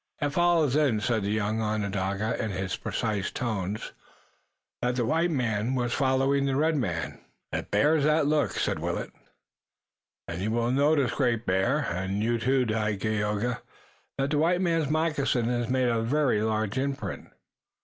"It 0.19 0.29
follows, 0.31 0.73
then," 0.73 0.99
said 0.99 1.21
the 1.21 1.29
young 1.29 1.61
Onondaga, 1.61 2.43
in 2.43 2.49
his 2.49 2.75
precise 2.75 3.29
tones, 3.29 3.91
"that 4.81 4.95
the 4.95 5.05
white 5.05 5.29
man 5.29 5.75
was 5.75 5.93
following 5.93 6.47
the 6.47 6.55
red 6.55 6.75
men." 6.75 7.19
"It 7.51 7.69
bears 7.69 8.03
that 8.03 8.25
look." 8.25 8.57
"And 10.27 10.41
you 10.41 10.49
will 10.49 10.71
notice, 10.71 11.11
Great 11.11 11.45
Bear, 11.45 11.81
and 11.87 12.23
you, 12.23 12.39
too, 12.39 12.65
Dagaeoga, 12.65 13.61
that 14.17 14.31
the 14.31 14.39
white 14.39 14.61
man's 14.61 14.89
moccasin 14.89 15.45
has 15.49 15.69
made 15.69 15.89
a 15.89 16.01
very 16.01 16.41
large 16.41 16.79
imprint. 16.79 17.29